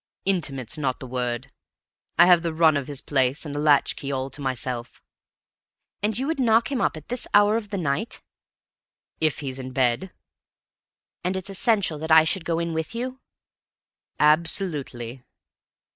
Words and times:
"Intimate's 0.25 0.79
not 0.79 0.99
the 0.99 1.05
word. 1.05 1.51
I 2.17 2.25
have 2.25 2.41
the 2.41 2.55
run 2.55 2.75
of 2.75 2.87
his 2.87 3.01
place 3.01 3.45
and 3.45 3.55
a 3.55 3.59
latch 3.59 3.95
key 3.95 4.11
all 4.11 4.31
to 4.31 4.41
myself." 4.41 4.99
"You 6.01 6.25
would 6.25 6.39
knock 6.39 6.71
him 6.71 6.81
up 6.81 6.97
at 6.97 7.09
this 7.09 7.27
hour 7.35 7.55
of 7.55 7.69
the 7.69 7.77
night?" 7.77 8.19
"If 9.19 9.41
he's 9.41 9.59
in 9.59 9.73
bed." 9.73 10.11
"And 11.23 11.37
it's 11.37 11.51
essential 11.51 11.99
that 11.99 12.11
I 12.11 12.23
should 12.23 12.45
go 12.45 12.57
in 12.57 12.73
with 12.73 12.95
you?" 12.95 13.19
"Absolutely." 14.19 15.21